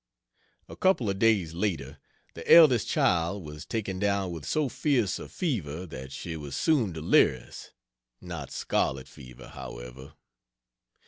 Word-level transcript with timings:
A 0.67 0.75
couple 0.75 1.11
of 1.11 1.19
days 1.19 1.53
later, 1.53 1.99
the 2.33 2.51
eldest 2.51 2.87
child 2.87 3.43
was 3.43 3.67
taken 3.67 3.99
down 3.99 4.31
with 4.31 4.45
so 4.47 4.67
fierce 4.67 5.19
a 5.19 5.29
fever 5.29 5.85
that 5.85 6.11
she 6.11 6.35
was 6.35 6.55
soon 6.55 6.91
delirious 6.91 7.69
not 8.19 8.49
scarlet 8.49 9.07
fever, 9.07 9.49
however. 9.49 10.13